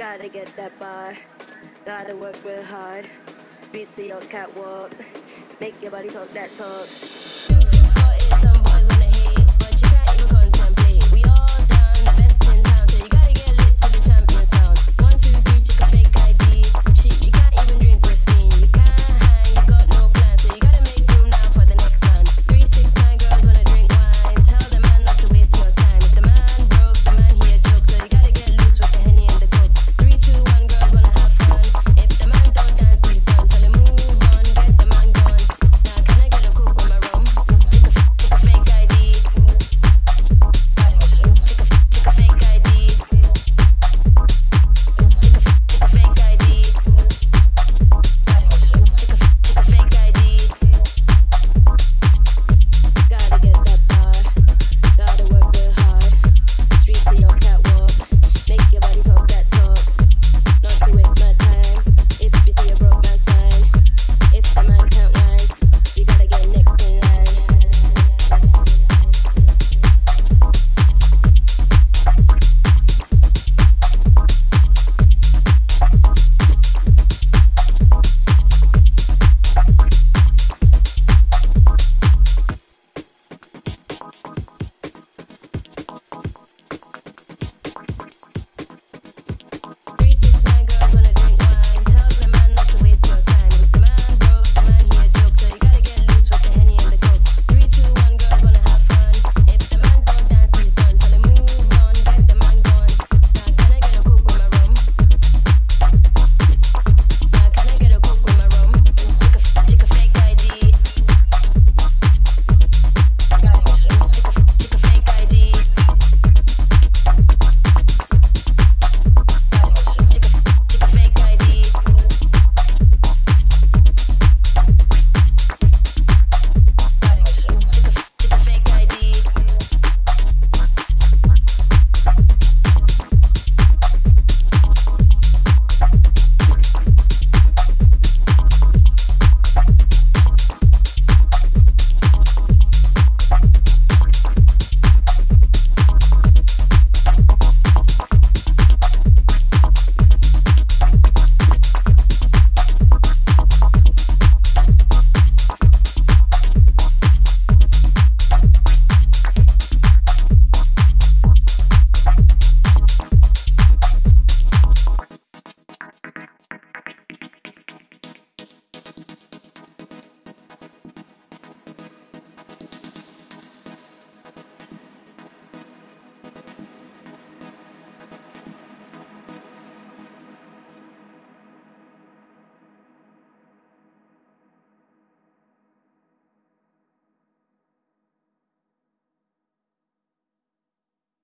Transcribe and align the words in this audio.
Gotta 0.00 0.30
get 0.30 0.46
that 0.56 0.78
bar. 0.78 1.14
Gotta 1.84 2.16
work 2.16 2.42
real 2.42 2.62
hard. 2.62 3.06
Beat 3.70 3.94
the 3.96 4.14
old 4.14 4.26
catwalk. 4.30 4.92
Make 5.60 5.74
your 5.82 5.90
body 5.90 6.08
talk 6.08 6.32
that 6.32 6.48
talk. 6.56 7.19